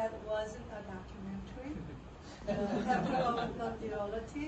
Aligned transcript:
that 0.00 0.12
wasn't 0.26 0.64
a 0.72 0.80
documentary. 0.96 1.76
Temple 2.46 3.38
of 3.38 3.58
Non-Duality, 3.58 4.46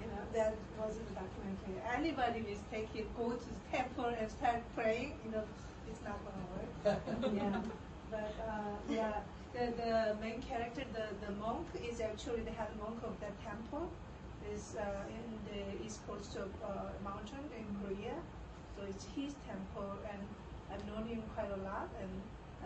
you 0.00 0.06
know, 0.10 0.22
that 0.32 0.54
wasn't 0.80 1.06
a 1.12 1.16
documentary. 1.20 1.76
Anybody 1.94 2.40
mistake 2.40 2.88
it, 2.94 3.06
go 3.14 3.32
to 3.32 3.48
the 3.56 3.76
temple 3.76 4.06
and 4.18 4.30
start 4.30 4.62
praying, 4.74 5.12
you 5.22 5.32
know, 5.32 5.44
it's 5.90 6.00
not 6.08 6.18
gonna 6.24 6.46
work. 6.56 6.70
yeah. 7.40 7.60
But 8.10 8.32
uh, 8.48 8.76
yeah, 8.88 9.20
the, 9.52 9.64
the 9.82 10.16
main 10.22 10.40
character, 10.40 10.84
the, 10.94 11.06
the 11.26 11.32
monk, 11.44 11.66
is 11.90 12.00
actually 12.00 12.40
the 12.40 12.52
head 12.52 12.72
monk 12.80 12.98
of 13.04 13.20
that 13.20 13.36
temple. 13.44 13.90
Is 14.54 14.76
uh, 14.78 15.02
in 15.18 15.26
the 15.50 15.84
east 15.84 16.06
coast 16.06 16.36
of 16.36 16.48
uh, 16.62 16.94
mountain 17.02 17.44
in 17.58 17.66
Korea. 17.82 18.14
So 18.76 18.84
it's 18.88 19.04
his 19.16 19.34
temple, 19.44 19.90
and 20.10 20.22
I've 20.72 20.84
known 20.86 21.04
him 21.08 21.22
quite 21.34 21.50
a 21.50 21.60
lot, 21.68 21.88
and 22.00 22.12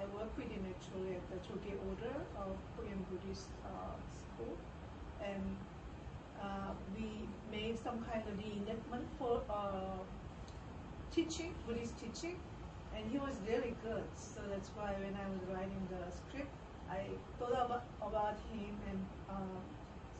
I 0.01 0.05
work 0.17 0.33
with 0.37 0.49
him 0.49 0.65
actually 0.65 1.13
at 1.17 1.25
the 1.29 1.37
Jogye 1.45 1.77
Order 1.89 2.17
of 2.41 2.57
Korean 2.73 3.05
Buddhist 3.11 3.53
uh, 3.69 4.01
School, 4.09 4.57
and 5.21 5.45
uh, 6.41 6.73
we 6.97 7.29
made 7.53 7.77
some 7.77 8.01
kind 8.09 8.25
of 8.25 8.33
reenactment 8.41 9.05
for 9.19 9.43
uh, 9.51 10.01
teaching 11.13 11.53
Buddhist 11.67 11.93
teaching, 12.01 12.37
and 12.97 13.05
he 13.13 13.19
was 13.19 13.37
really 13.47 13.77
good. 13.85 14.09
So 14.17 14.41
that's 14.49 14.71
why 14.73 14.97
when 15.05 15.13
I 15.21 15.27
was 15.29 15.45
writing 15.53 15.83
the 15.93 16.09
script, 16.09 16.49
I 16.89 17.05
thought 17.39 17.53
about, 17.53 17.85
about 18.01 18.41
him, 18.57 18.73
and 18.89 19.01
uh, 19.29 19.61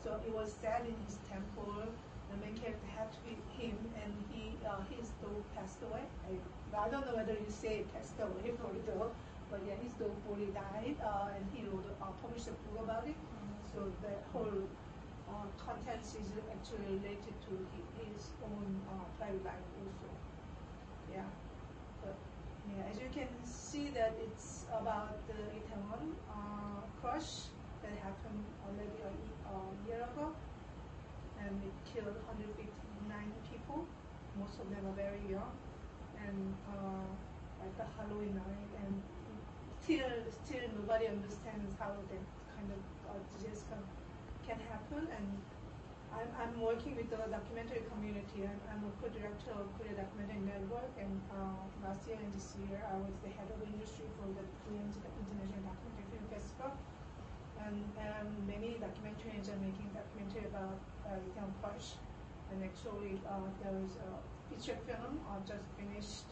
so 0.03 0.19
it 0.27 0.33
was 0.33 0.53
set 0.61 0.85
in 0.85 0.93
his 1.09 1.17
temple. 1.25 1.89
The 2.29 2.37
main 2.37 2.53
character 2.53 2.87
had 2.95 3.09
to 3.11 3.19
be 3.25 3.33
him, 3.57 3.75
and 3.97 4.13
he 4.29 4.53
uh, 4.61 4.85
his 4.93 5.09
dog 5.25 5.41
passed 5.57 5.81
away. 5.81 6.05
I, 6.29 6.37
I 6.77 6.87
don't 6.87 7.05
know 7.09 7.17
whether 7.17 7.33
you 7.33 7.49
say 7.49 7.83
passed 7.97 8.21
away 8.21 8.53
for 8.61 8.69
the 8.85 9.09
but 9.51 9.59
yeah, 9.67 9.75
his 9.83 9.91
dog 9.99 10.15
body 10.23 10.47
died, 10.55 10.95
uh, 11.03 11.35
and 11.35 11.43
he 11.51 11.67
wrote, 11.67 11.83
uh, 11.99 12.07
published 12.23 12.47
a 12.47 12.55
book 12.63 12.87
about 12.87 13.03
it. 13.05 13.19
So 13.75 13.83
the 13.99 14.15
whole 14.31 14.63
uh, 15.27 15.47
contents 15.59 16.15
is 16.15 16.31
actually 16.47 16.95
related 16.95 17.35
to 17.51 17.53
his 17.99 18.31
own 18.47 18.67
uh, 18.87 19.03
private 19.19 19.43
life 19.43 19.67
also. 19.75 20.07
Yeah, 21.11 21.27
but 21.99 22.15
yeah, 22.71 22.87
as 22.87 22.95
you 23.03 23.11
can 23.11 23.27
see 23.43 23.91
that 23.91 24.15
it's 24.23 24.63
about 24.71 25.19
the 25.27 25.39
Itaewon 25.59 26.15
uh, 26.31 26.79
crush 27.03 27.51
that 27.83 27.95
happened 27.99 28.43
already 28.63 28.99
a, 29.03 29.11
a 29.51 29.55
year 29.87 30.03
ago, 30.03 30.31
and 31.43 31.59
it 31.59 31.75
killed 31.91 32.15
159 32.27 32.55
people. 33.51 33.83
Most 34.39 34.59
of 34.63 34.71
them 34.71 34.87
are 34.87 34.95
very 34.95 35.19
young, 35.27 35.51
and 36.23 36.55
uh, 36.71 37.07
like 37.59 37.75
a 37.83 37.87
Halloween 37.99 38.35
night, 38.35 38.71
and 38.83 38.95
still, 39.91 40.23
still 40.47 40.63
nobody 40.79 41.11
understands 41.11 41.67
how 41.75 41.91
that 41.91 42.23
kind 42.55 42.69
of 42.71 42.81
uh, 43.11 43.19
disaster 43.35 43.75
can 44.47 44.55
happen. 44.71 45.03
And 45.03 45.27
I'm, 46.15 46.31
I'm 46.39 46.55
working 46.63 46.95
with 46.95 47.11
the 47.11 47.19
documentary 47.27 47.83
community. 47.91 48.47
I'm, 48.47 48.55
I'm 48.71 48.87
a 48.87 48.91
co-director 49.03 49.51
of 49.51 49.67
Korea 49.75 49.99
Documentary 49.99 50.47
Network, 50.47 50.95
and 50.95 51.11
uh, 51.35 51.59
last 51.83 52.07
year 52.07 52.15
and 52.23 52.31
this 52.31 52.55
year 52.63 52.79
I 52.87 52.95
was 53.03 53.11
the 53.19 53.35
head 53.35 53.51
of 53.51 53.59
industry 53.67 54.07
for 54.15 54.31
the 54.31 54.47
Korean 54.63 54.87
International 54.87 55.59
Documentary 55.67 56.07
Film 56.07 56.25
Festival. 56.31 56.71
And, 57.59 57.83
and 57.99 58.31
many 58.47 58.79
documentarians 58.79 59.51
are 59.51 59.59
making 59.59 59.91
documentary 59.91 60.47
about 60.47 60.79
uh, 61.03 61.19
Itaewon 61.19 61.51
Crush. 61.59 61.99
And 62.47 62.63
actually, 62.63 63.19
uh, 63.27 63.43
a 63.43 64.15
feature 64.47 64.79
film 64.87 65.19
uh, 65.27 65.39
just 65.43 65.67
finished 65.75 66.31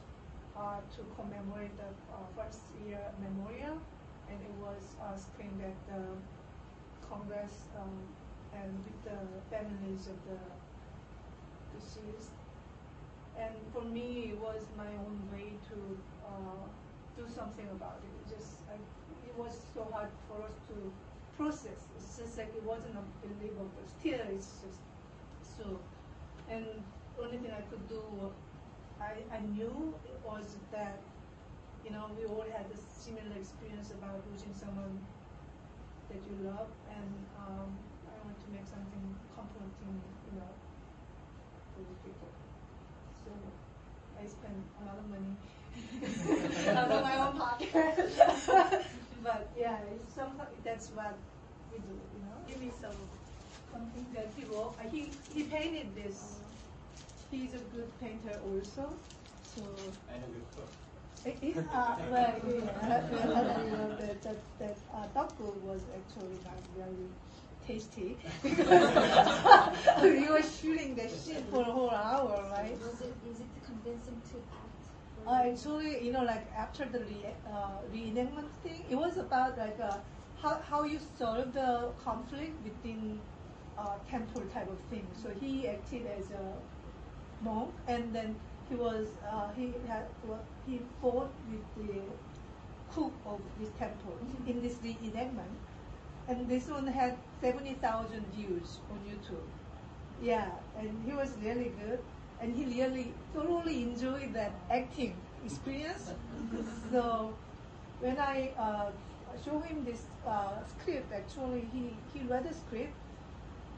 to 0.59 1.01
commemorate 1.15 1.71
the 1.79 1.87
uh, 2.11 2.27
first 2.35 2.59
year 2.83 2.99
memorial, 3.23 3.79
and 4.27 4.37
it 4.43 4.55
was 4.59 4.99
uh, 4.99 5.15
screened 5.15 5.61
at 5.63 5.77
the 5.87 6.03
Congress 7.07 7.71
um, 7.79 7.95
and 8.51 8.75
with 8.83 8.99
the 9.07 9.19
families 9.47 10.07
of 10.07 10.19
the 10.27 10.39
deceased. 11.71 12.35
And 13.39 13.55
for 13.71 13.83
me, 13.87 14.35
it 14.35 14.39
was 14.39 14.67
my 14.75 14.91
own 15.07 15.23
way 15.31 15.55
to 15.71 15.77
uh, 16.27 16.67
do 17.15 17.23
something 17.23 17.67
about 17.71 18.03
it. 18.03 18.11
It 18.19 18.35
just 18.35 18.67
I, 18.67 18.75
it 18.75 19.35
was 19.39 19.55
so 19.73 19.87
hard 19.91 20.11
for 20.27 20.43
us 20.43 20.59
to 20.67 20.75
process. 21.37 21.87
It's 21.95 22.19
just 22.19 22.37
like 22.37 22.51
it 22.51 22.63
wasn't 22.63 22.99
unbelievable. 22.99 23.71
Still, 23.99 24.19
it's 24.27 24.59
just 24.59 24.83
so. 25.55 25.79
And 26.51 26.65
only 27.15 27.37
thing 27.37 27.51
I 27.51 27.61
could 27.71 27.87
do, 27.87 28.03
I, 29.01 29.23
I 29.35 29.39
knew 29.55 29.95
it 30.05 30.19
was 30.25 30.55
that 30.71 30.99
you 31.85 31.91
know 31.91 32.11
we 32.17 32.25
all 32.25 32.45
had 32.51 32.65
a 32.67 32.77
similar 32.77 33.35
experience 33.39 33.91
about 33.91 34.19
losing 34.31 34.53
someone 34.53 34.99
that 36.09 36.21
you 36.27 36.35
love, 36.45 36.67
and 36.89 37.11
um, 37.37 37.69
I 38.09 38.15
want 38.25 38.35
to 38.35 38.47
make 38.51 38.65
something 38.65 39.05
comforting, 39.35 39.95
you 40.27 40.33
know, 40.41 40.51
for 41.73 41.81
the 41.85 41.95
people. 42.03 42.31
So 43.23 43.31
I 44.17 44.25
spent 44.25 44.57
a 44.81 44.89
lot 44.89 44.97
of 44.97 45.07
money 45.07 45.33
out 46.75 46.91
of 46.91 47.01
my 47.03 47.15
own 47.17 47.37
pocket. 47.37 47.71
but 49.23 49.49
yeah, 49.57 49.77
it's 49.93 50.13
somehow 50.13 50.47
that's 50.65 50.89
what 50.91 51.15
we 51.71 51.77
do, 51.79 51.93
you 51.93 52.19
know. 52.25 52.35
Give 52.47 52.59
me 52.59 52.71
some 52.81 52.97
something 53.71 54.05
that 54.13 54.27
wrote. 54.51 54.75
Uh, 54.81 54.89
he 54.89 55.11
he 55.33 55.43
painted 55.43 55.95
this. 55.95 56.39
He's 57.29 57.53
a 57.53 57.59
good 57.59 57.97
painter 57.99 58.39
also. 58.43 58.93
So 59.43 59.61
I 60.09 60.17
know 60.17 60.27
your 60.27 60.45
book. 60.55 60.73
it, 61.25 61.37
it, 61.41 61.57
uh, 61.73 61.95
well, 62.09 62.39
yeah, 62.45 63.27
well, 63.27 63.65
you 63.65 63.71
know, 63.71 63.95
that 63.97 64.23
that 64.23 64.43
that 64.59 64.77
uh, 64.93 65.07
dog 65.07 65.35
food 65.37 65.61
was 65.61 65.81
actually 65.95 66.39
not 66.43 66.61
very 66.75 67.09
tasty 67.65 68.19
because 68.43 70.01
we 70.01 70.29
were 70.29 70.41
shooting 70.41 70.95
the 70.95 71.07
shit 71.09 71.43
for 71.49 71.61
a 71.61 71.71
whole 71.71 71.91
hour, 71.91 72.47
right? 72.51 72.79
Was 72.79 73.01
it 73.01 73.17
easy 73.23 73.45
to 73.55 73.59
convince 73.61 74.07
him 74.07 74.21
to 74.31 74.37
act? 74.63 74.85
Uh, 75.27 75.41
actually, 75.51 76.03
you 76.05 76.11
know, 76.11 76.23
like 76.23 76.47
after 76.55 76.85
the 76.85 76.99
re- 76.99 77.35
uh, 77.45 77.79
reenactment 77.93 78.51
thing, 78.63 78.83
it 78.89 78.95
was 78.95 79.17
about 79.17 79.57
like 79.57 79.79
uh, 79.79 79.97
how 80.41 80.61
how 80.61 80.83
you 80.83 80.99
solve 80.99 81.53
the 81.53 81.93
conflict 81.97 82.63
within 82.63 83.21
uh, 83.77 83.97
temple 84.09 84.41
type 84.53 84.69
of 84.69 84.79
thing. 84.89 85.07
So 85.13 85.29
he 85.29 85.67
acted 85.67 86.07
as 86.07 86.31
a 86.31 86.55
monk, 87.41 87.73
and 87.87 88.13
then 88.13 88.35
he 88.69 88.75
was 88.75 89.07
uh, 89.31 89.49
he 89.55 89.73
had 89.87 90.05
well, 90.27 90.43
he 90.65 90.81
fought 91.01 91.31
with 91.49 91.87
the 91.87 92.01
cook 92.93 93.13
of 93.25 93.39
this 93.59 93.69
temple 93.79 94.17
in 94.47 94.61
this 94.61 94.75
reenactment, 94.75 95.55
and 96.27 96.47
this 96.47 96.67
one 96.67 96.87
had 96.87 97.17
seventy 97.41 97.73
thousand 97.75 98.25
views 98.35 98.79
on 98.91 98.99
YouTube. 99.09 99.47
Yeah, 100.21 100.49
and 100.77 100.91
he 101.05 101.13
was 101.13 101.31
really 101.41 101.71
good, 101.81 101.99
and 102.41 102.55
he 102.55 102.65
really 102.65 103.13
thoroughly 103.33 103.83
enjoyed 103.83 104.33
that 104.33 104.51
acting 104.69 105.15
experience. 105.45 106.11
so 106.91 107.33
when 107.99 108.17
I 108.17 108.51
uh, 108.57 108.91
show 109.43 109.59
him 109.59 109.85
this 109.85 110.03
uh, 110.27 110.63
script, 110.67 111.11
actually 111.13 111.67
he, 111.71 111.95
he 112.13 112.25
read 112.27 112.47
the 112.49 112.53
script, 112.53 112.93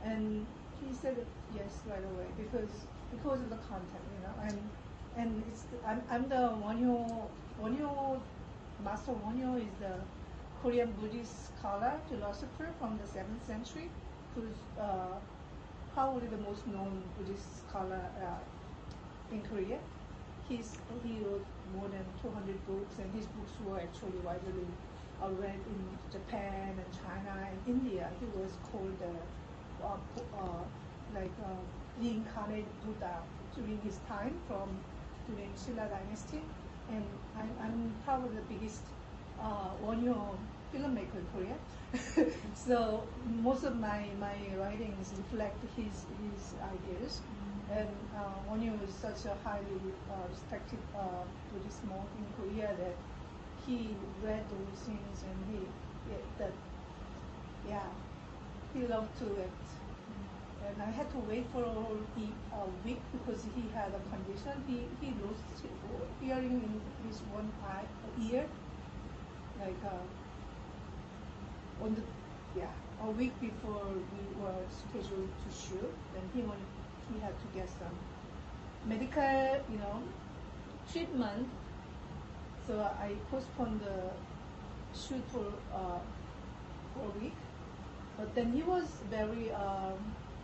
and 0.03 0.45
he 0.81 0.93
said 0.93 1.17
yes 1.55 1.79
right 1.87 2.03
away 2.03 2.25
because 2.37 2.69
because 3.11 3.41
of 3.41 3.49
the 3.49 3.61
content, 3.69 4.05
you 4.15 4.21
know, 4.23 4.35
and 4.47 4.57
and 5.17 5.43
it's 5.51 5.65
I'm, 5.85 6.01
I'm 6.09 6.29
the 6.29 6.55
Wonhyo 6.63 7.27
Wonhyo 7.61 8.19
Master 8.83 9.11
Wonhyo 9.11 9.57
is 9.57 9.73
the 9.79 9.93
Korean 10.61 10.91
Buddhist 10.99 11.57
scholar 11.57 11.93
philosopher 12.09 12.67
from 12.79 12.97
the 13.01 13.07
seventh 13.07 13.45
century, 13.45 13.89
who's 14.35 14.57
uh, 14.79 15.17
probably 15.93 16.27
the 16.27 16.37
most 16.37 16.65
known 16.67 17.01
Buddhist 17.17 17.67
scholar 17.67 18.01
uh, 18.21 19.33
in 19.33 19.41
Korea. 19.41 19.79
He's, 20.47 20.77
he 21.03 21.19
wrote 21.23 21.45
more 21.77 21.87
than 21.87 22.03
200 22.21 22.67
books, 22.67 22.99
and 22.99 23.07
his 23.15 23.25
books 23.27 23.53
were 23.65 23.79
actually 23.79 24.19
widely 24.25 24.67
uh, 25.23 25.29
read 25.39 25.55
in 25.55 25.79
Japan 26.11 26.75
and 26.75 26.89
China 27.01 27.47
and 27.47 27.57
India. 27.67 28.09
He 28.19 28.25
was 28.37 28.51
called 28.71 28.93
the 28.99 29.85
uh, 29.85 29.97
uh, 30.37 30.63
like 31.15 31.31
reincarnated 31.99 32.65
Buddha 32.85 33.21
during 33.55 33.79
his 33.81 33.97
time 34.07 34.33
from 34.47 34.69
during 35.27 35.51
Silla 35.55 35.87
dynasty, 35.89 36.41
and 36.89 37.03
I'm, 37.37 37.51
I'm 37.61 37.93
probably 38.05 38.35
the 38.35 38.47
biggest 38.53 38.81
uh, 39.39 39.71
Wonhyo 39.83 40.37
filmmaker 40.73 41.19
in 41.19 41.27
Korea. 41.33 41.57
so 42.55 43.03
most 43.43 43.63
of 43.63 43.75
my, 43.79 44.05
my 44.19 44.35
writings 44.57 45.13
reflect 45.17 45.57
his 45.75 46.05
his 46.23 46.53
ideas. 46.63 47.21
And 47.71 47.87
uh, 48.15 48.51
Wonhyo 48.51 48.73
is 48.83 48.93
such 48.93 49.25
a 49.25 49.35
highly 49.47 49.79
uh, 50.11 50.27
respected 50.29 50.79
uh, 50.95 51.23
Buddhist 51.51 51.83
monk 51.85 52.07
in 52.19 52.25
Korea 52.35 52.67
that 52.75 52.95
he 53.65 53.95
read 54.23 54.43
those 54.49 54.79
things 54.85 55.23
and 55.23 55.37
he 55.49 55.59
yeah, 56.11 56.17
that 56.37 56.51
yeah 57.67 57.87
he 58.73 58.87
loved 58.87 59.17
to 59.19 59.25
act. 59.39 59.80
I 60.81 60.89
had 60.89 61.11
to 61.11 61.19
wait 61.29 61.45
for 61.53 61.63
a 61.63 62.65
week 62.83 63.01
because 63.11 63.45
he 63.55 63.69
had 63.73 63.93
a 63.93 64.01
condition. 64.09 64.53
He 64.67 64.87
he 64.99 65.13
lost 65.21 65.43
hearing 66.19 66.57
in 66.65 66.81
his 67.07 67.19
one 67.31 67.51
eye 67.63 67.85
ear, 68.19 68.45
like 69.59 69.81
uh, 69.85 70.05
on 71.83 71.93
the 71.93 72.01
yeah 72.57 72.73
a 73.03 73.11
week 73.11 73.33
before 73.39 73.85
we 74.13 74.23
were 74.41 74.63
scheduled 74.69 75.29
to 75.43 75.49
shoot, 75.53 75.93
then 76.13 76.23
he 76.33 76.41
wanted 76.41 76.65
he 77.13 77.19
had 77.19 77.35
to 77.43 77.47
get 77.53 77.69
some 77.77 77.95
medical 78.87 79.61
you 79.71 79.77
know 79.77 80.01
treatment. 80.91 81.47
So 82.67 82.79
I 82.79 83.13
postponed 83.29 83.81
the 83.81 84.09
shoot 84.97 85.23
for 85.31 85.45
uh, 85.75 86.01
for 86.93 87.05
a 87.05 87.19
week. 87.19 87.37
But 88.17 88.33
then 88.35 88.51
he 88.53 88.63
was 88.63 88.87
very 89.09 89.51
um, 89.51 89.97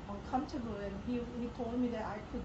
uncomfortable, 0.10 0.76
and 0.78 0.96
he 1.08 1.16
he 1.40 1.48
told 1.58 1.80
me 1.80 1.88
that 1.90 2.06
I 2.06 2.20
could 2.32 2.44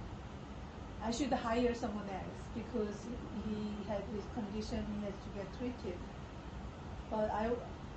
I 1.03 1.11
should 1.11 1.33
hire 1.33 1.75
someone 1.75 2.09
else 2.09 2.43
because 2.55 3.07
he 3.45 3.85
had 3.89 4.03
this 4.15 4.25
condition 4.35 4.85
he 4.99 5.05
has 5.07 5.15
to 5.25 5.29
get 5.37 5.47
treated. 5.59 5.99
But 7.11 7.31
I, 7.31 7.51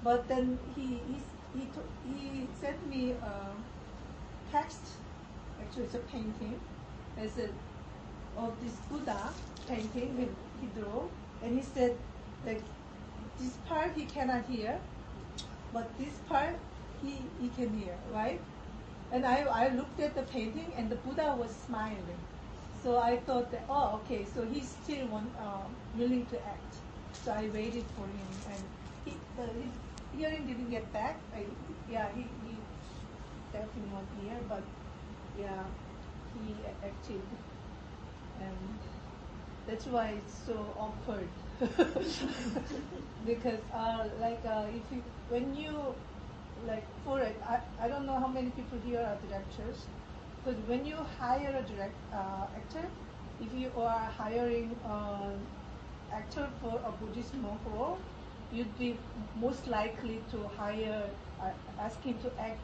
but 0.03 0.27
then 0.27 0.57
he 0.75 0.99
he 1.07 1.21
he, 1.53 1.69
he 2.03 2.47
sent 2.59 2.87
me 2.89 3.11
a 3.11 3.55
text. 4.51 4.81
Actually, 5.61 5.83
it's 5.85 5.95
a 5.95 5.99
painting. 5.99 6.59
It's 7.17 7.37
a 7.37 7.49
of 8.37 8.59
this 8.61 8.75
Buddha 8.89 9.33
painting 9.67 10.17
he, 10.17 10.27
he 10.61 10.67
drew, 10.79 11.09
and 11.43 11.57
he 11.57 11.63
said 11.63 11.97
like 12.45 12.61
this 13.39 13.57
part 13.67 13.93
he 13.95 14.05
cannot 14.05 14.45
hear, 14.45 14.79
but 15.73 15.97
this 15.97 16.15
part 16.29 16.59
he 17.01 17.29
he 17.39 17.49
can 17.49 17.73
hear, 17.77 17.97
right? 18.11 18.41
And 19.11 19.25
I 19.25 19.43
I 19.43 19.69
looked 19.69 19.99
at 19.99 20.15
the 20.15 20.23
painting, 20.23 20.73
and 20.77 20.89
the 20.91 20.95
Buddha 20.95 21.35
was 21.37 21.51
smiling. 21.55 22.19
So 22.83 22.99
I 22.99 23.17
thought 23.17 23.49
that, 23.51 23.65
oh, 23.69 23.95
okay, 24.01 24.25
so 24.25 24.45
he's 24.45 24.69
still 24.69 25.07
uh, 25.39 25.65
willing 25.95 26.25
to 26.27 26.37
act. 26.47 26.75
So 27.23 27.31
I 27.31 27.49
waited 27.49 27.85
for 27.95 28.05
him, 28.07 28.27
and 28.45 28.61
he, 29.05 29.13
the, 29.35 29.45
his 29.47 29.73
hearing 30.11 30.45
didn't 30.45 30.69
get 30.69 30.91
back. 30.93 31.23
I, 31.33 31.45
yeah, 31.87 32.07
he, 32.13 32.23
he 32.43 32.59
definitely 33.51 33.91
won't 33.91 34.11
hear, 34.13 34.37
but 34.47 34.63
yeah, 35.33 35.63
he 36.33 36.65
acted, 36.83 37.21
and 38.39 38.79
that's 39.67 39.85
why 39.85 40.09
it's 40.21 40.33
so 40.45 40.73
awkward. 40.77 41.29
because 43.25 43.59
uh, 43.73 44.09
like 44.19 44.41
uh, 44.45 44.65
if 44.69 44.91
you 44.91 45.01
when 45.29 45.55
you 45.55 45.95
like 46.67 46.85
for 47.03 47.19
it, 47.19 47.35
I, 47.47 47.59
I 47.79 47.87
don't 47.87 48.05
know 48.05 48.19
how 48.19 48.27
many 48.27 48.49
people 48.51 48.79
here 48.85 49.01
are 49.01 49.17
directors, 49.27 49.85
because 50.43 50.59
when 50.67 50.85
you 50.85 50.95
hire 51.19 51.49
a 51.49 51.63
direct 51.63 51.95
uh, 52.13 52.47
actor, 52.55 52.85
if 53.41 53.53
you 53.53 53.69
are 53.77 54.05
hiring 54.17 54.75
an 54.85 55.39
actor 56.13 56.47
for 56.61 56.79
a 56.85 56.91
Buddhist 56.91 57.33
monk 57.35 57.59
role, 57.65 57.97
you'd 58.51 58.79
be 58.79 58.97
most 59.39 59.67
likely 59.67 60.21
to 60.31 60.37
hire, 60.57 61.09
uh, 61.41 61.49
ask 61.79 62.01
him 62.01 62.17
to 62.19 62.31
act 62.39 62.59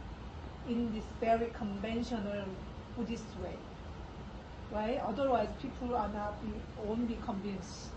in 0.70 0.94
this 0.94 1.04
very 1.20 1.52
conventional 1.58 2.46
Buddhist 2.96 3.26
way, 3.44 3.56
right? 4.72 5.02
Otherwise, 5.06 5.50
people 5.62 5.96
are 5.96 6.10
not 6.10 6.42
be, 6.42 6.54
won't 6.86 7.08
be 7.08 7.18
convinced. 7.26 7.90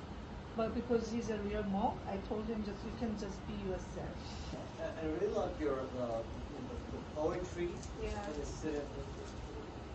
But 0.56 0.74
because 0.74 1.10
he's 1.10 1.30
a 1.30 1.38
real 1.38 1.64
monk, 1.64 2.00
I 2.06 2.16
told 2.18 2.46
him 2.48 2.62
just 2.62 2.84
you 2.86 2.92
can 2.92 3.18
just 3.18 3.44
be 3.46 3.54
yourself. 3.54 4.14
I, 4.80 5.00
I 5.00 5.04
really 5.06 5.32
love 5.32 5.60
your 5.60 5.80
uh, 5.80 6.22
the, 6.52 6.96
the 6.96 7.02
poetry 7.14 7.70
Yeah. 8.00 8.30
and 8.30 8.38
the, 8.38 8.86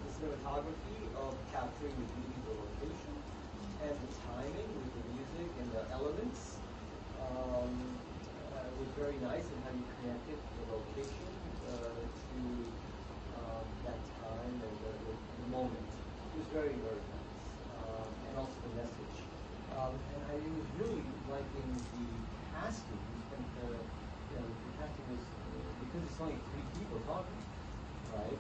the 0.03 0.09
cinematography 0.09 1.13
of 1.15 1.37
capturing 1.47 1.95
the 1.95 2.07
beauty 2.13 2.35
of 2.39 2.45
the 2.45 2.51
location 2.51 3.23
and 3.81 3.95
the 4.03 4.11
timing 4.19 4.75
with 4.75 4.91
the 4.93 5.03
music 5.15 5.57
and 5.59 5.71
the 5.71 5.87
elements. 5.91 6.59
Um, 7.19 7.99
uh, 8.51 8.67
it 8.71 8.77
was 8.77 8.89
very 8.91 9.17
nice 9.17 9.51
and 9.51 9.63
how 9.63 9.71
you 9.71 9.85
connected 9.99 10.39
the 10.57 10.65
location 10.71 11.31
uh, 11.63 12.03
to 12.31 12.73
um, 13.35 13.65
that 13.83 14.03
time 14.19 14.61
and 14.61 14.75
the, 14.83 14.91
the, 15.07 15.15
the 15.41 15.47
moment. 15.47 15.87
It 16.33 16.37
was 16.37 16.47
very, 16.47 16.75
very 16.79 17.03
nice. 17.07 17.55
Um, 17.71 18.11
and 18.27 18.37
also 18.37 18.59
the 18.67 18.73
message. 18.75 19.28
Um, 19.79 19.95
and 20.11 20.21
I 20.27 20.35
was 20.59 20.67
really 20.75 21.07
liking 21.31 21.79
the 21.95 22.07
casting. 22.51 22.99
Spent 23.23 23.47
the, 23.55 23.79
you 24.27 24.35
know, 24.35 24.43
the 24.43 24.71
casting 24.75 25.07
was, 25.07 25.23
uh, 25.23 25.71
because 25.79 26.03
it's 26.03 26.19
only 26.19 26.35
three 26.51 26.67
people 26.75 26.99
talking, 27.07 27.39
right? 28.11 28.39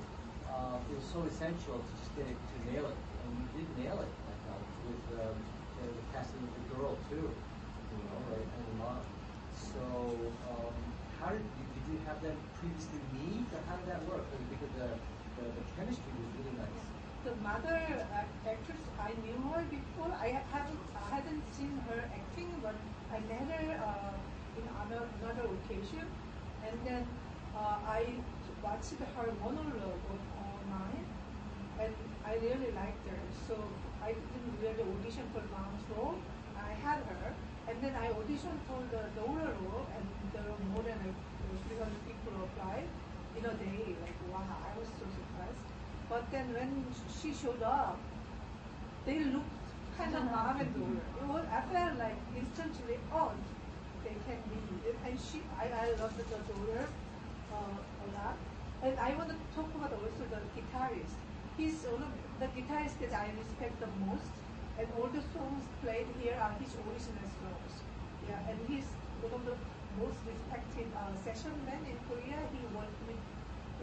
Uh, 0.51 0.83
it 0.91 0.95
was 0.99 1.07
so 1.07 1.23
essential 1.23 1.79
to 1.79 1.91
just 1.95 2.11
get 2.15 2.27
it, 2.27 2.35
to 2.35 2.55
nail 2.67 2.91
it. 2.91 2.99
And 3.23 3.31
you 3.39 3.47
did 3.55 3.67
nail 3.79 4.03
it, 4.03 4.11
I 4.27 4.35
thought, 4.43 4.63
with 4.83 4.99
um, 5.15 5.39
the, 5.79 5.87
the 5.95 6.05
casting 6.11 6.43
of 6.43 6.51
the 6.59 6.65
girl, 6.75 6.99
too, 7.07 7.31
you 7.31 8.03
know, 8.03 8.19
right, 8.35 8.43
and 8.43 8.63
the 8.67 8.75
mom. 8.75 8.99
So, 9.55 9.79
um, 10.43 10.75
how 11.23 11.31
did 11.31 11.47
you, 11.55 11.63
did 11.71 11.85
you 11.87 11.97
have 12.03 12.19
them 12.19 12.35
previously 12.59 12.99
meet, 13.15 13.47
or 13.55 13.63
how 13.63 13.79
did 13.79 13.87
that 13.87 14.03
work? 14.11 14.27
Because 14.51 14.75
the, 14.75 14.91
the, 15.39 15.45
the 15.55 15.63
chemistry. 15.79 16.18
The 17.25 17.35
mother 17.43 17.77
act- 18.15 18.47
actress, 18.47 18.83
I 18.99 19.11
knew 19.23 19.39
her 19.51 19.63
before. 19.69 20.11
I 20.15 20.41
haven't, 20.51 20.79
I 20.95 21.15
hadn't 21.15 21.43
seen 21.53 21.75
her 21.87 21.99
acting, 22.15 22.49
but 22.63 22.75
I 23.11 23.19
met 23.27 23.45
her 23.51 23.67
uh, 23.83 24.15
in 24.59 24.65
other, 24.81 25.03
another 25.21 25.45
occasion, 25.55 26.07
and 26.65 26.75
then 26.85 27.05
uh, 27.55 27.77
I 27.97 28.15
watched 28.63 28.95
her 28.99 29.27
monologue 29.43 30.03
on, 30.11 30.19
online, 30.47 31.05
and 31.79 31.93
I 32.25 32.35
really 32.39 32.71
liked 32.71 33.03
her. 33.07 33.19
So 33.47 33.55
I 34.01 34.15
didn't 34.15 34.55
really 34.63 34.83
audition 34.87 35.27
for 35.35 35.43
mom's 35.51 35.83
role. 35.91 36.15
I 36.55 36.71
had 36.71 37.03
her, 37.03 37.33
and 37.67 37.75
then 37.83 37.95
I 37.99 38.07
auditioned 38.15 38.63
for 38.67 38.79
the 38.95 39.03
daughter 39.19 39.51
role, 39.67 39.85
and 39.95 40.05
there 40.33 40.43
were 40.47 40.63
more 40.71 40.83
than 40.83 40.97
like 41.03 41.19
300 41.67 41.99
people 42.07 42.33
applied 42.47 42.87
in 43.37 43.43
a 43.45 43.53
day. 43.59 43.95
Like 44.01 44.17
wow, 44.31 44.47
I 44.47 44.71
was 44.79 44.87
so 44.87 45.05
surprised. 45.11 45.78
But 46.09 46.31
then 46.31 46.53
when 46.53 46.85
she 47.21 47.33
showed 47.33 47.61
up, 47.61 47.97
they 49.05 49.19
looked 49.23 49.53
kind 49.97 50.15
of 50.15 50.23
mom 50.25 50.59
and 50.59 50.73
daughter. 50.73 51.05
It 51.21 51.27
was, 51.27 51.45
I 51.51 51.61
felt 51.71 51.97
like 51.99 52.17
instantly, 52.35 52.97
oh, 53.13 53.31
they 54.03 54.15
can 54.25 54.41
be. 54.49 54.57
And 55.05 55.19
she, 55.19 55.41
I, 55.59 55.69
I 55.69 55.85
loved 56.01 56.17
the 56.17 56.23
daughter 56.23 56.89
uh, 57.53 57.77
a 57.77 58.05
lot. 58.17 58.37
And 58.81 58.97
I 58.99 59.13
want 59.15 59.29
to 59.29 59.37
talk 59.55 59.69
about 59.75 59.93
also 59.93 60.23
the 60.33 60.41
guitarist. 60.55 61.13
He's 61.57 61.83
one 61.85 62.03
of 62.03 62.13
the 62.39 62.47
guitarists 62.57 62.97
that 63.05 63.13
I 63.13 63.29
respect 63.37 63.79
the 63.79 63.91
most. 64.07 64.31
And 64.79 64.87
all 64.97 65.09
the 65.11 65.21
songs 65.35 65.63
played 65.83 66.07
here 66.19 66.37
are 66.39 66.55
his 66.57 66.71
original 66.79 67.27
songs. 67.37 67.73
Yeah, 68.27 68.39
and 68.49 68.57
he's 68.67 68.87
one 69.21 69.33
of 69.35 69.43
the 69.45 69.55
most 69.99 70.19
respected 70.25 70.87
uh, 70.95 71.11
session 71.19 71.51
men 71.67 71.83
in 71.83 71.97
Korea. 72.07 72.39
He 72.55 72.63
worked 72.71 72.99
with 73.05 73.19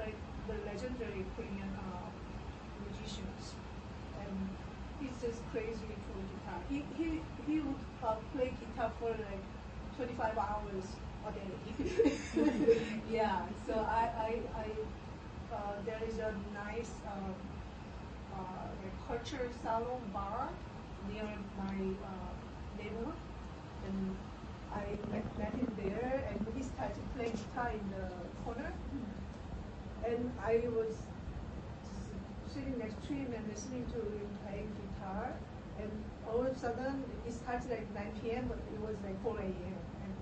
like 0.00 0.16
the 0.48 0.56
legendary 0.64 1.24
Korean 1.36 1.72
uh, 1.76 2.08
he's 5.00 5.20
just 5.20 5.40
crazy 5.52 5.88
for 6.06 6.18
guitar. 6.32 6.60
He 6.68 6.82
he 6.96 7.20
he 7.46 7.60
would 7.60 7.82
uh, 8.02 8.16
play 8.34 8.52
guitar 8.60 8.90
for 8.98 9.10
like 9.10 9.44
25 9.96 10.38
hours 10.38 10.86
a 11.26 11.30
day. 11.32 11.48
yeah. 13.12 13.40
So 13.66 13.74
I 13.74 14.10
I, 14.28 14.30
I 14.62 14.68
uh, 15.54 15.74
there 15.84 16.00
is 16.08 16.18
a 16.18 16.32
nice 16.54 16.92
uh, 17.06 18.36
uh, 18.36 18.68
culture 19.06 19.48
salon 19.62 20.00
bar 20.12 20.48
near 21.12 21.28
my 21.56 21.78
uh, 22.04 22.32
neighborhood, 22.78 23.20
and 23.86 24.16
I 24.74 24.84
met, 25.12 25.24
met 25.38 25.52
him 25.54 25.70
there, 25.76 26.24
and 26.30 26.40
he 26.56 26.62
started 26.62 27.04
playing 27.14 27.32
guitar 27.32 27.70
in 27.70 27.84
the 27.94 28.06
corner, 28.44 28.72
and 30.04 30.30
I 30.44 30.62
was 30.76 30.94
sitting 32.56 32.80
next 32.80 32.96
to 33.04 33.12
him 33.12 33.28
and 33.36 33.44
listening 33.52 33.84
to 33.92 34.00
him 34.00 34.24
playing 34.40 34.72
guitar, 34.80 35.36
and 35.76 35.92
all 36.24 36.40
of 36.40 36.48
a 36.48 36.56
sudden 36.56 37.04
it 37.28 37.32
started 37.36 37.68
like 37.68 37.84
9 37.92 38.24
p.m., 38.24 38.48
but 38.48 38.56
it 38.72 38.80
was 38.80 38.96
like 39.04 39.20
4 39.20 39.36
a.m. 39.44 39.76
And 40.00 40.12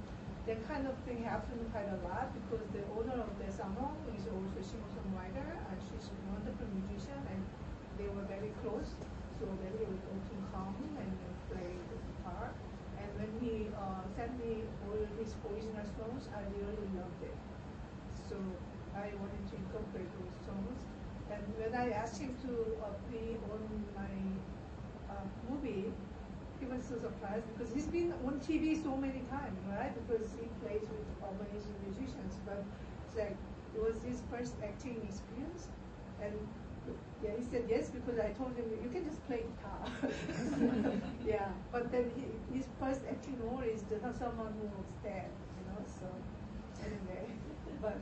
that 0.50 0.58
kind 0.66 0.90
of 0.90 0.98
thing 1.06 1.22
happened 1.22 1.62
quite 1.70 1.86
a 1.86 1.98
lot 2.02 2.34
because 2.34 2.66
the 2.74 2.82
owner 2.98 3.22
of 3.22 3.30
the 3.38 3.46
salon 3.54 3.94
is 4.18 4.26
also 4.26 4.50
a 4.58 4.64
singer-songwriter, 4.66 5.46
and 5.46 5.76
she's 5.86 6.10
a 6.10 6.16
wonderful 6.34 6.66
musician, 6.74 7.22
and 7.30 7.40
they 8.02 8.10
were 8.10 8.26
very 8.26 8.50
close. 8.66 8.90
So 9.38 9.46
then 9.62 9.70
he 9.78 9.86
would 9.86 10.02
often 10.10 10.40
come 10.50 10.74
and 10.98 11.10
play 11.54 11.70
the 11.70 11.98
guitar. 12.02 12.50
And 12.98 13.08
when 13.14 13.30
he 13.38 13.70
uh, 13.78 14.02
sent 14.18 14.34
me 14.42 14.66
all 14.82 14.98
his 15.22 15.30
original 15.46 15.86
songs, 15.94 16.26
I 16.34 16.42
really 16.50 16.90
loved 16.98 17.22
it. 17.22 17.38
So 18.26 18.38
I 18.94 19.14
wanted 19.22 19.44
to 19.50 19.54
incorporate 19.54 20.10
those 20.18 20.38
songs. 20.50 20.93
And 21.34 21.44
when 21.58 21.74
I 21.74 21.90
asked 21.90 22.20
him 22.20 22.36
to 22.42 22.52
uh, 22.82 22.94
be 23.10 23.38
on 23.50 23.84
my 23.94 24.14
uh, 25.10 25.26
movie, 25.48 25.92
he 26.60 26.66
was 26.66 26.84
so 26.86 26.98
surprised 26.98 27.46
because 27.52 27.72
he's 27.74 27.86
been 27.88 28.12
on 28.26 28.40
TV 28.40 28.80
so 28.82 28.96
many 28.96 29.22
times, 29.30 29.60
right? 29.68 29.92
Because 29.94 30.32
he 30.38 30.46
plays 30.62 30.82
with 30.88 31.06
amazing 31.34 31.76
musicians. 31.82 32.38
But 32.46 32.64
it's 33.06 33.16
like 33.16 33.36
it 33.74 33.80
was 33.80 34.02
his 34.02 34.22
first 34.30 34.54
acting 34.62 35.02
experience, 35.08 35.68
and 36.20 36.34
yeah, 37.22 37.32
he 37.36 37.44
said 37.44 37.64
yes 37.68 37.90
because 37.90 38.18
I 38.18 38.30
told 38.32 38.56
him 38.56 38.66
you 38.82 38.88
can 38.90 39.04
just 39.04 39.24
play 39.26 39.42
guitar. 39.50 39.82
yeah, 41.26 41.48
but 41.72 41.90
then 41.90 42.10
he, 42.14 42.56
his 42.56 42.66
first 42.78 43.02
acting 43.10 43.38
role 43.42 43.60
is 43.62 43.82
the 43.84 43.98
someone 44.18 44.52
who 44.60 44.66
was 44.76 44.88
dead, 45.02 45.30
you 45.58 45.64
know. 45.66 45.80
So 45.86 46.06
anyway. 46.84 47.26
but 47.80 47.98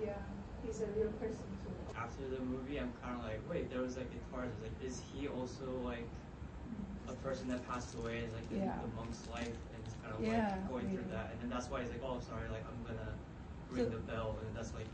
yeah, 0.00 0.22
he's 0.66 0.80
a 0.82 0.86
real 0.98 1.10
person 1.22 1.46
too. 1.62 1.72
After 1.96 2.22
the 2.28 2.40
movie, 2.42 2.78
I'm 2.78 2.92
kind 3.02 3.16
of 3.18 3.24
like, 3.24 3.40
wait, 3.48 3.70
there 3.70 3.80
was 3.80 3.96
like 3.96 4.10
guitars. 4.10 4.50
I 4.50 4.62
was 4.62 4.62
like, 4.62 4.76
is 4.84 5.00
he 5.12 5.28
also 5.28 5.64
like 5.84 6.06
a 7.08 7.12
person 7.26 7.48
that 7.48 7.66
passed 7.68 7.94
away? 7.96 8.18
Is 8.18 8.32
like 8.34 8.50
in 8.50 8.66
Yeah. 8.66 8.78
the 8.82 8.90
monk's 8.96 9.22
life, 9.32 9.56
and 9.72 9.78
he's 9.84 9.96
kind 10.02 10.14
of 10.14 10.20
Yeah, 10.20 10.50
like 10.50 10.68
going 10.68 10.86
through 10.90 11.08
that, 11.12 11.30
and 11.32 11.40
then 11.42 11.50
that's 11.50 11.68
why 11.70 11.80
he's 11.80 11.90
like, 11.90 12.02
oh, 12.04 12.20
sorry, 12.20 12.48
like 12.50 12.64
I'm 12.68 12.80
gonna 12.84 13.12
ring 13.70 13.84
So- 13.90 13.96
the 13.96 14.02
bell, 14.10 14.36
and 14.44 14.56
that's 14.56 14.72
like 14.74 14.88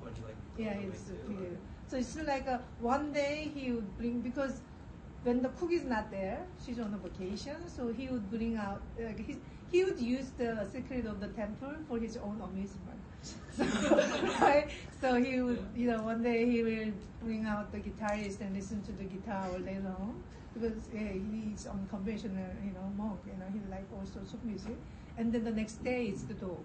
when 0.00 0.12
he 0.14 0.22
like 0.22 0.36
Yeah, 0.56 0.78
it's 0.88 1.04
too, 1.08 1.56
So 1.86 1.96
it's 1.98 2.16
like 2.16 2.46
uh, 2.48 2.58
one 2.80 3.12
day 3.12 3.50
he 3.54 3.72
would 3.72 3.96
bring 3.98 4.20
because 4.20 4.60
when 5.24 5.42
the 5.42 5.48
cook 5.50 5.72
is 5.72 5.84
not 5.84 6.10
there, 6.10 6.38
she's 6.64 6.78
on 6.78 6.94
a 6.94 7.08
vacation, 7.08 7.56
so 7.66 7.92
he 7.92 8.08
would 8.08 8.30
bring 8.30 8.56
out 8.56 8.82
like 8.98 9.18
he, 9.26 9.36
he 9.72 9.84
would 9.84 9.98
use 9.98 10.30
the 10.36 10.66
secret 10.72 11.06
of 11.06 11.20
the 11.20 11.28
temple 11.28 11.74
for 11.88 11.98
his 11.98 12.16
own 12.16 12.40
amusement. 12.40 13.00
So, 13.56 13.64
right? 14.40 14.68
so 15.00 15.14
he 15.14 15.40
would, 15.40 15.64
you 15.74 15.90
know, 15.90 16.02
one 16.02 16.22
day 16.22 16.44
he 16.44 16.62
will 16.62 16.92
bring 17.22 17.46
out 17.46 17.72
the 17.72 17.78
guitarist 17.78 18.40
and 18.40 18.54
listen 18.54 18.82
to 18.82 18.92
the 18.92 19.04
guitar 19.04 19.46
all 19.50 19.60
day 19.60 19.78
long 19.82 20.22
because 20.52 20.88
yeah, 20.92 21.12
he's 21.12 21.66
unconventional, 21.66 22.50
you 22.64 22.72
know, 22.72 22.92
monk. 22.96 23.20
You 23.26 23.38
know, 23.38 23.46
he 23.52 23.60
like 23.70 23.86
all 23.96 24.04
sorts 24.04 24.34
of 24.34 24.44
music, 24.44 24.76
and 25.16 25.32
then 25.32 25.44
the 25.44 25.52
next 25.52 25.84
day 25.84 26.06
it's 26.06 26.24
the 26.24 26.34
dog 26.34 26.64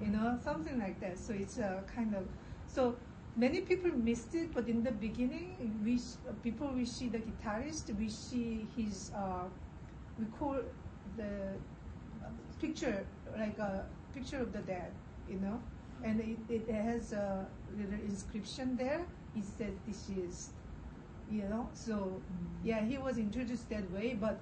you 0.00 0.08
know, 0.08 0.38
something 0.42 0.78
like 0.78 1.00
that. 1.00 1.18
So 1.18 1.32
it's 1.32 1.58
a 1.58 1.82
kind 1.94 2.14
of 2.14 2.26
so 2.66 2.96
many 3.36 3.60
people 3.60 3.90
missed 3.90 4.34
it, 4.34 4.52
but 4.54 4.68
in 4.68 4.82
the 4.82 4.92
beginning, 4.92 5.80
we 5.84 5.98
before 6.42 6.72
we 6.72 6.84
see 6.84 7.08
the 7.08 7.18
guitarist, 7.18 7.96
we 7.98 8.08
see 8.08 8.66
his 8.76 9.10
uh, 9.16 9.44
we 10.18 10.26
call 10.38 10.58
the 11.16 11.56
uh, 12.24 12.28
picture 12.60 13.06
like 13.38 13.58
a 13.58 13.86
picture 14.14 14.38
of 14.38 14.52
the 14.52 14.60
dad, 14.60 14.90
you 15.28 15.38
know, 15.40 15.60
and 16.04 16.20
it, 16.20 16.38
it 16.48 16.70
has 16.70 17.12
a 17.12 17.46
little 17.76 18.00
inscription 18.06 18.76
there. 18.76 19.04
It 19.34 19.44
says 19.44 19.72
this 19.86 20.10
is, 20.10 20.50
you 21.30 21.44
know, 21.44 21.68
so 21.72 22.20
yeah, 22.62 22.84
he 22.84 22.98
was 22.98 23.16
introduced 23.16 23.68
that 23.70 23.90
way, 23.90 24.16
but 24.20 24.40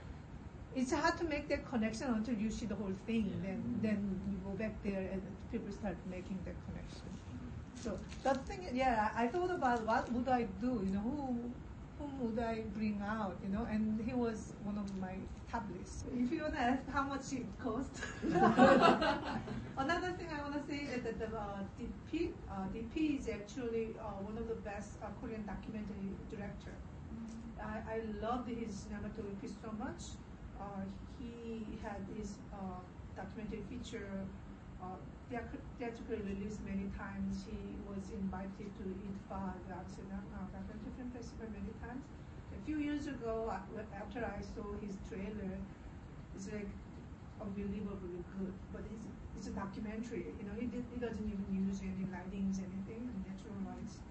it's 0.75 0.93
hard 0.93 1.17
to 1.19 1.25
make 1.25 1.49
that 1.49 1.69
connection 1.69 2.09
until 2.09 2.35
you 2.35 2.51
see 2.51 2.67
the 2.67 2.75
whole 2.75 2.95
thing. 3.07 3.27
Yeah. 3.27 3.51
Then 3.51 3.79
then 3.83 4.21
you 4.31 4.39
go 4.45 4.57
back 4.57 4.83
there 4.83 5.09
and 5.13 5.23
people 5.53 5.73
start 5.73 5.97
making 6.11 6.39
that 6.45 6.57
connection. 6.67 7.07
So 7.83 7.99
the 8.23 8.35
thing, 8.35 8.69
yeah, 8.75 9.11
I 9.17 9.27
thought 9.27 9.51
about 9.51 9.87
what 9.87 10.13
would 10.13 10.29
I 10.29 10.43
do? 10.61 10.83
You 10.85 10.93
know, 10.93 11.01
who 11.01 11.51
whom 11.99 12.13
would 12.21 12.39
I 12.43 12.65
bring 12.77 13.01
out? 13.03 13.37
You 13.43 13.51
know, 13.57 13.67
and 13.71 14.01
he 14.05 14.13
was 14.13 14.53
one 14.65 14.77
of 14.77 14.89
my 15.01 15.15
top 15.51 15.65
lists. 15.79 16.05
If 16.13 16.31
you 16.31 16.43
wanna 16.43 16.59
ask 16.59 16.85
how 16.93 17.05
much 17.05 17.33
it 17.33 17.47
cost. 17.59 18.05
Another 18.23 20.13
thing 20.13 20.29
I 20.29 20.43
wanna 20.43 20.63
say 20.69 20.81
is 20.93 21.03
that 21.05 21.19
the 21.19 21.33
uh, 21.37 21.65
DP, 21.79 22.33
uh, 22.51 22.69
DP 22.75 23.19
is 23.19 23.29
actually 23.29 23.97
uh, 23.99 24.21
one 24.29 24.37
of 24.37 24.47
the 24.49 24.61
best 24.61 25.01
uh, 25.03 25.07
Korean 25.21 25.45
documentary 25.47 26.13
director. 26.31 26.77
I, 27.61 27.97
I 27.97 27.99
loved 28.21 28.49
his 28.49 28.85
cinematography 28.85 29.49
so 29.63 29.73
much. 29.79 30.21
Uh, 30.61 30.85
he 31.19 31.65
had 31.83 32.01
his 32.17 32.37
uh, 32.53 32.81
documentary 33.17 33.63
feature 33.69 34.09
uh, 34.83 34.97
theat- 35.29 35.65
theatrically 35.79 36.21
released 36.25 36.61
many 36.65 36.89
times. 36.97 37.45
He 37.47 37.59
was 37.87 38.11
invited 38.11 38.69
to 38.79 38.83
IDFA, 38.83 39.55
the 39.69 39.75
Amsterdam 39.77 40.25
Documentary 40.33 40.93
Film 40.97 41.11
Festival, 41.15 41.47
many 41.53 41.73
times. 41.85 42.03
A 42.51 42.61
few 42.67 42.79
years 42.79 43.07
ago, 43.07 43.53
after 43.95 44.21
I 44.25 44.41
saw 44.43 44.67
his 44.83 44.99
trailer, 45.09 45.55
it's 46.35 46.51
like 46.53 46.69
unbelievably 47.41 48.21
good. 48.37 48.55
But 48.73 48.83
it's, 48.93 49.07
it's 49.37 49.49
a 49.49 49.55
documentary. 49.57 50.27
You 50.39 50.45
know, 50.45 50.57
he, 50.59 50.67
did, 50.67 50.85
he 50.93 50.99
doesn't 51.01 51.25
even 51.25 51.47
use 51.51 51.81
any 51.81 52.05
lightings, 52.11 52.61
anything, 52.61 53.09
natural 53.25 53.57
lights. 53.65 54.03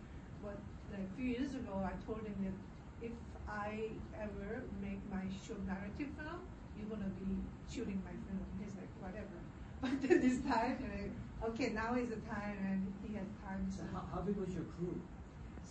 But 0.41 0.57
like 0.91 1.05
a 1.05 1.11
few 1.17 1.27
years 1.29 1.53
ago, 1.53 1.77
I 1.83 1.93
told 2.05 2.25
him 2.25 2.37
that 2.47 2.57
if 3.05 3.15
I 3.47 3.93
ever 4.17 4.63
make 4.81 4.99
my 5.11 5.25
short 5.35 5.61
narrative 5.65 6.09
film, 6.17 6.41
you're 6.77 6.89
gonna 6.89 7.11
be 7.19 7.27
shooting 7.69 8.01
my 8.07 8.15
film. 8.27 8.45
He's 8.63 8.75
like, 8.75 8.91
whatever. 9.03 9.39
But 9.81 10.01
then 10.01 10.19
this 10.21 10.39
time, 10.43 10.77
like, 10.91 11.51
okay, 11.51 11.71
now 11.73 11.95
is 11.95 12.09
the 12.09 12.17
time, 12.27 12.57
and 12.67 12.93
he 13.07 13.15
has 13.15 13.27
time. 13.45 13.71
So 13.71 13.83
how, 13.93 14.03
how 14.13 14.21
big 14.21 14.35
was 14.35 14.49
your 14.53 14.65
crew? 14.75 14.99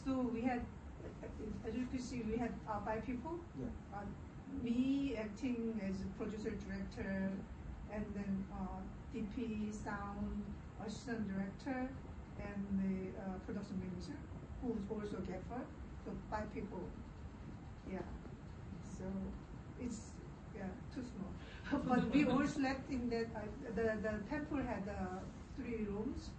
so 0.05 0.31
we 0.33 0.41
had, 0.43 0.62
as 1.67 1.75
you 1.75 1.87
can 1.87 2.00
see, 2.00 2.23
we 2.31 2.38
had 2.38 2.53
uh, 2.69 2.81
five 2.85 3.05
people. 3.05 3.33
Yeah. 3.59 3.67
Uh, 3.95 4.05
me 4.62 5.15
acting 5.19 5.79
as 5.85 6.00
a 6.00 6.09
producer 6.17 6.50
director, 6.65 7.31
and 7.93 8.05
then 8.15 8.45
uh, 8.53 8.81
DP 9.15 9.73
sound 9.75 10.43
assistant 10.85 11.29
director, 11.29 11.88
and 12.41 12.61
the 12.81 13.21
uh, 13.21 13.37
production 13.47 13.77
manager, 13.81 14.17
who's 14.62 14.81
also 14.88 15.21
gaffer. 15.27 15.62
So 16.05 16.12
five 16.31 16.53
people. 16.55 16.81
Yeah. 17.93 17.99
So 18.99 19.05
it's 19.81 20.12
yeah 20.55 20.73
too 20.95 21.03
small. 21.03 21.31
but 21.89 22.11
we 22.11 22.25
all 22.25 22.47
slept 22.47 22.91
in 22.91 23.09
that. 23.11 23.29
Uh, 23.37 23.45
the 23.77 23.87
the 24.01 24.15
temple 24.31 24.59
had 24.59 24.89
uh, 24.89 25.21
three 25.57 25.85
rooms, 25.85 26.31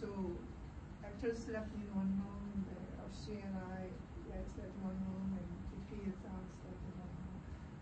so 0.00 0.08
actors 1.04 1.38
slept 1.48 1.72
in 1.74 1.88
one 1.96 2.12
room. 2.20 2.64
The 2.68 2.76
and 3.32 3.56
I 3.56 3.88
yeah, 4.28 4.40
slept 4.54 4.72
in 4.76 4.82
one 4.84 4.98
room, 5.08 5.28
and 5.40 5.48
DP 5.72 6.04
and 6.04 6.14
sound 6.20 6.44
slept 6.60 6.80
in 6.84 6.92
one 7.00 7.12
room. 7.16 7.36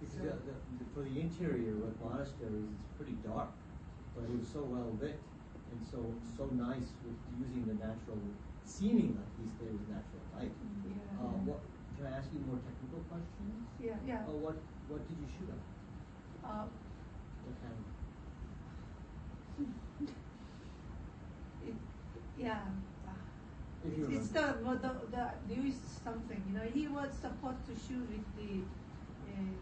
So- 0.06 0.22
the, 0.22 0.32
the, 0.46 0.54
the, 0.78 0.84
for 0.94 1.02
the 1.02 1.14
interior 1.20 1.74
of 1.82 1.92
monasteries, 2.00 2.70
it's 2.70 2.92
pretty 2.96 3.18
dark, 3.26 3.50
but 4.14 4.24
it 4.24 4.32
was 4.38 4.46
so 4.48 4.62
well 4.62 4.90
lit 5.02 5.18
and 5.70 5.80
so 5.82 5.98
so 6.38 6.46
nice 6.54 6.88
with 7.02 7.18
using 7.42 7.66
the 7.66 7.74
natural, 7.74 8.18
seeming 8.64 9.18
like 9.18 9.32
these 9.42 9.54
days 9.58 9.80
natural 9.90 10.22
light. 10.38 10.54
Yeah. 10.86 11.18
Uh, 11.18 11.34
what, 11.50 11.60
can 11.98 12.06
I 12.06 12.18
ask 12.22 12.30
you 12.32 12.40
more 12.46 12.60
technical 12.62 13.02
questions? 13.10 13.66
Yeah, 13.82 13.98
yeah. 14.06 14.22
Uh, 14.22 14.38
what 14.38 14.56
what 14.88 15.02
did 15.08 15.18
you 15.18 15.28
shoot 15.34 15.50
on? 15.50 15.60
Uh, 16.46 16.64
What 17.44 17.56
kind? 17.60 17.84
it, 21.66 21.74
yeah. 22.38 22.60
It's, 23.84 24.10
it's 24.10 24.28
the, 24.28 24.54
the 24.82 24.92
the 25.10 25.24
there 25.48 25.66
is 25.66 25.76
something 26.04 26.42
you 26.48 26.54
know 26.58 26.66
he 26.72 26.88
was 26.88 27.10
supposed 27.20 27.62
to 27.66 27.72
shoot 27.74 28.06
with 28.10 28.26
the 28.36 28.62
uh, 29.30 29.58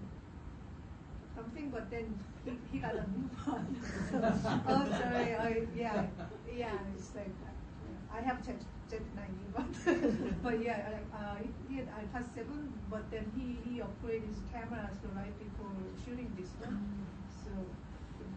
something 1.36 1.70
but 1.70 1.90
then 1.90 2.18
he, 2.44 2.52
he 2.72 2.78
got 2.78 2.94
a 2.94 3.04
move 3.08 3.32
on. 3.46 3.76
so, 4.10 4.16
oh 4.68 4.86
sorry, 4.90 5.34
I, 5.34 5.62
yeah, 5.76 6.06
yeah. 6.56 6.78
It's 6.96 7.14
like 7.14 7.36
uh, 7.44 7.52
I 8.14 8.20
have 8.22 8.38
checked 8.46 8.64
jet 8.90 9.02
ninety, 9.16 9.46
but 9.56 9.72
but 10.42 10.62
yeah, 10.64 10.78
like 10.94 11.08
uh, 11.12 11.36
he 11.68 11.76
had 11.78 11.88
Alpha 11.98 12.22
seven, 12.34 12.72
but 12.90 13.10
then 13.10 13.26
he 13.36 13.58
he 13.68 13.80
upgraded 13.80 14.28
his 14.28 14.40
camera 14.52 14.88
so 15.02 15.08
right 15.16 15.34
before 15.38 15.72
shooting 16.04 16.30
this 16.38 16.50
one. 16.62 16.78
So 17.42 17.50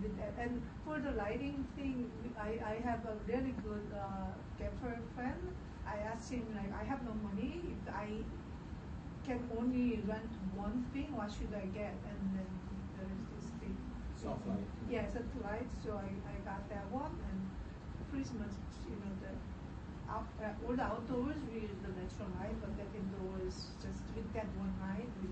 with 0.01 0.17
that- 0.17 0.33
and 0.43 0.61
for 0.85 0.99
the 0.99 1.11
lighting 1.11 1.65
thing, 1.75 2.09
I, 2.39 2.49
I 2.73 2.75
have 2.89 3.05
a 3.05 3.15
really 3.27 3.53
good 3.63 3.85
uh, 3.93 4.33
gaffer 4.59 4.97
friend. 5.15 5.41
I 5.85 5.97
asked 6.11 6.31
him 6.31 6.45
like 6.55 6.71
I 6.73 6.83
have 6.83 7.03
no 7.05 7.13
money. 7.29 7.61
If 7.75 7.93
I 7.93 8.07
can 9.25 9.39
only 9.57 10.01
rent 10.07 10.31
one 10.55 10.85
thing, 10.93 11.15
what 11.15 11.29
should 11.31 11.53
I 11.53 11.65
get? 11.75 11.93
And 12.09 12.19
then 12.35 12.49
there 12.97 13.09
is 13.13 13.23
this 13.35 13.47
thing. 13.61 13.75
Soft 14.15 14.47
light. 14.47 14.67
Yeah, 14.89 15.05
a 15.05 15.23
light. 15.45 15.69
So 15.83 15.93
I, 16.01 16.09
I 16.31 16.35
got 16.45 16.67
that 16.69 16.85
one 16.91 17.13
and 17.29 17.39
pretty 18.09 18.33
much 18.39 18.55
you 18.87 18.95
know 19.03 19.13
the 19.21 19.31
out, 20.09 20.27
uh, 20.39 20.65
all 20.65 20.75
the 20.75 20.83
outdoors 20.83 21.37
we 21.51 21.67
use 21.67 21.77
the 21.83 21.91
natural 21.91 22.29
light, 22.39 22.55
but 22.61 22.71
that 22.77 22.89
indoors 22.95 23.71
just 23.83 24.03
with 24.15 24.27
that 24.33 24.47
one 24.57 24.73
light 24.79 25.09
we 25.21 25.27